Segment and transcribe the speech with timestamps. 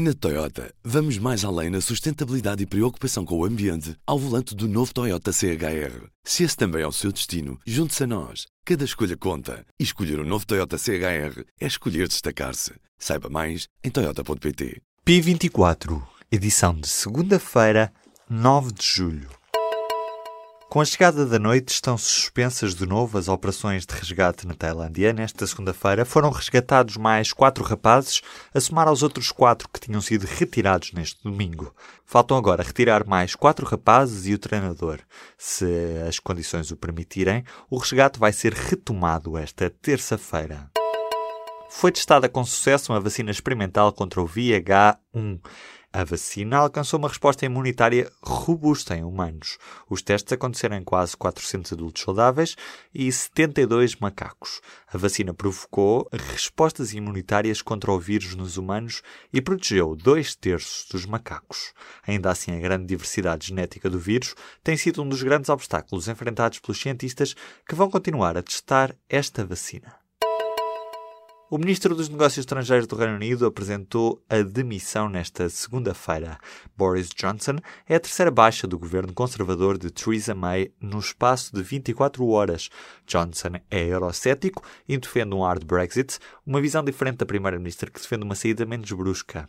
[0.00, 4.68] Na Toyota, vamos mais além na sustentabilidade e preocupação com o ambiente ao volante do
[4.68, 6.06] novo Toyota CHR.
[6.22, 8.46] Se esse também é o seu destino, junte-se a nós.
[8.64, 9.66] Cada escolha conta.
[9.76, 12.74] E escolher o um novo Toyota CHR é escolher destacar-se.
[12.96, 14.80] Saiba mais em Toyota.pt.
[15.04, 17.92] P24, edição de segunda-feira,
[18.30, 19.37] 9 de julho.
[20.70, 25.14] Com a chegada da noite, estão suspensas de novo as operações de resgate na Tailândia.
[25.14, 28.20] Nesta segunda-feira foram resgatados mais quatro rapazes,
[28.52, 31.74] a somar aos outros quatro que tinham sido retirados neste domingo.
[32.04, 35.00] Faltam agora retirar mais quatro rapazes e o treinador.
[35.38, 35.64] Se
[36.06, 40.70] as condições o permitirem, o resgate vai ser retomado esta terça-feira.
[41.70, 45.40] Foi testada com sucesso uma vacina experimental contra o VH1.
[45.90, 49.56] A vacina alcançou uma resposta imunitária robusta em humanos.
[49.88, 52.56] Os testes aconteceram em quase 400 adultos saudáveis
[52.94, 54.60] e 72 macacos.
[54.86, 59.02] A vacina provocou respostas imunitárias contra o vírus nos humanos
[59.32, 61.72] e protegeu dois terços dos macacos.
[62.06, 66.58] Ainda assim, a grande diversidade genética do vírus tem sido um dos grandes obstáculos enfrentados
[66.58, 67.34] pelos cientistas
[67.66, 69.97] que vão continuar a testar esta vacina.
[71.50, 76.38] O Ministro dos Negócios Estrangeiros do Reino Unido apresentou a demissão nesta segunda-feira.
[76.76, 77.56] Boris Johnson
[77.88, 82.68] é a terceira baixa do governo conservador de Theresa May no espaço de 24 horas.
[83.06, 88.24] Johnson é eurocético e defende um hard Brexit, uma visão diferente da Primeira-Ministra que defende
[88.24, 89.48] uma saída menos brusca.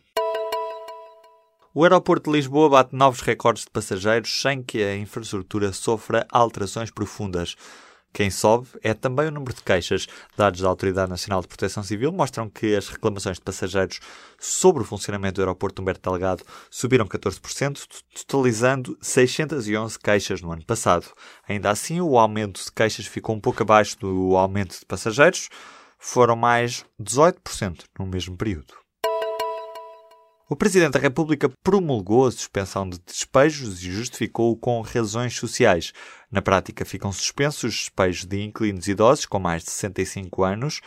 [1.73, 6.91] O aeroporto de Lisboa bate novos recordes de passageiros sem que a infraestrutura sofra alterações
[6.91, 7.57] profundas.
[8.11, 10.07] Quem sobe é também o número de queixas.
[10.35, 13.99] Dados da Autoridade Nacional de Proteção Civil mostram que as reclamações de passageiros
[14.39, 17.85] sobre o funcionamento do aeroporto Humberto Delgado subiram 14%,
[18.27, 21.07] totalizando 611 queixas no ano passado.
[21.47, 25.49] Ainda assim, o aumento de queixas ficou um pouco abaixo do aumento de passageiros,
[25.97, 28.73] foram mais 18% no mesmo período.
[30.51, 35.93] O Presidente da República promulgou a suspensão de despejos e justificou-o com razões sociais.
[36.31, 40.81] Na prática, ficam suspensos os despejos de inquilinos idosos com mais de 65 anos,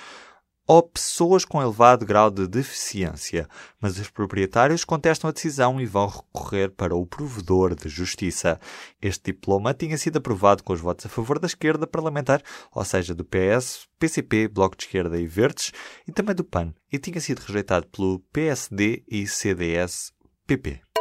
[0.67, 3.49] ou pessoas com elevado grau de deficiência,
[3.81, 8.61] mas os proprietários contestam a decisão e vão recorrer para o provedor de justiça.
[9.01, 12.43] Este diploma tinha sido aprovado com os votos a favor da esquerda parlamentar,
[12.73, 15.73] ou seja, do PS, PCP, Bloco de Esquerda e Verdes,
[16.07, 20.92] e também do PAN, e tinha sido rejeitado pelo PSD e CDS-PP.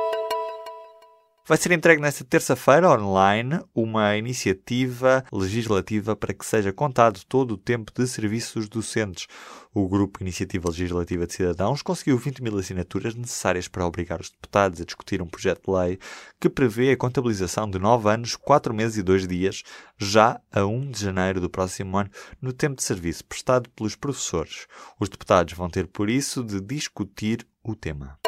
[1.51, 7.57] Vai ser entregue nesta terça-feira, online, uma iniciativa legislativa para que seja contado todo o
[7.57, 9.27] tempo de serviços docentes.
[9.73, 14.79] O Grupo Iniciativa Legislativa de Cidadãos conseguiu 20 mil assinaturas necessárias para obrigar os deputados
[14.79, 15.99] a discutir um projeto de lei
[16.39, 19.61] que prevê a contabilização de 9 anos, 4 meses e 2 dias,
[19.97, 22.09] já a 1 de janeiro do próximo ano,
[22.41, 24.67] no tempo de serviço prestado pelos professores.
[24.97, 28.20] Os deputados vão ter, por isso, de discutir o tema.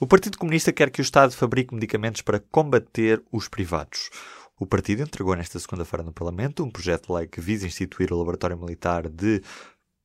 [0.00, 4.10] O Partido Comunista quer que o Estado fabrique medicamentos para combater os privados.
[4.58, 8.18] O partido entregou nesta segunda-feira no Parlamento um projeto de lei que visa instituir o
[8.18, 9.40] Laboratório Militar de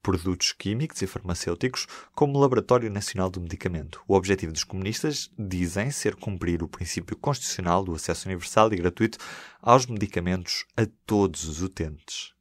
[0.03, 3.99] Produtos Químicos e Farmacêuticos como Laboratório Nacional do Medicamento.
[4.07, 9.17] O objetivo dos comunistas dizem ser cumprir o princípio constitucional do acesso universal e gratuito
[9.59, 12.38] aos medicamentos a todos os utentes.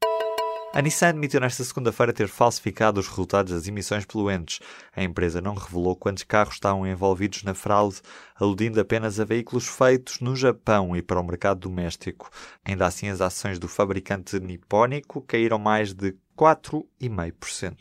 [0.70, 4.60] A Nissan admitiu nesta segunda-feira ter falsificado os resultados das emissões poluentes.
[4.94, 8.02] A empresa não revelou quantos carros estavam envolvidos na fraude,
[8.38, 12.30] aludindo apenas a veículos feitos no Japão e para o mercado doméstico.
[12.62, 17.74] Ainda assim, as ações do fabricante nipónico caíram mais de 4,5%.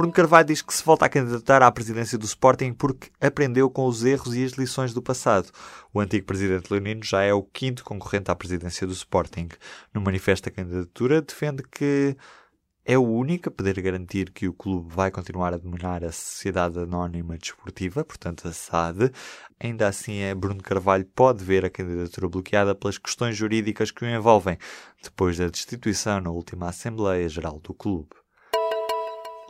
[0.00, 3.84] Bruno Carvalho diz que se volta a candidatar à presidência do Sporting porque aprendeu com
[3.84, 5.50] os erros e as lições do passado.
[5.92, 9.48] O antigo presidente leonino já é o quinto concorrente à presidência do Sporting.
[9.92, 12.16] No manifesto da candidatura, defende que
[12.82, 16.78] é o único a poder garantir que o clube vai continuar a dominar a Sociedade
[16.78, 19.12] Anónima Desportiva, portanto a SAD.
[19.62, 24.08] Ainda assim, é Bruno Carvalho pode ver a candidatura bloqueada pelas questões jurídicas que o
[24.08, 24.56] envolvem,
[25.02, 28.08] depois da destituição na última Assembleia Geral do clube.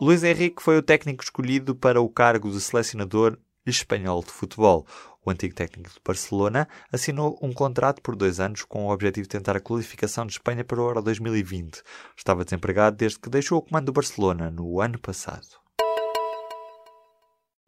[0.00, 4.86] Luís Henrique foi o técnico escolhido para o cargo de selecionador espanhol de futebol.
[5.22, 9.28] O antigo técnico de Barcelona assinou um contrato por dois anos com o objetivo de
[9.28, 11.82] tentar a qualificação de Espanha para o Euro 2020.
[12.16, 15.59] Estava desempregado desde que deixou o comando do Barcelona no ano passado.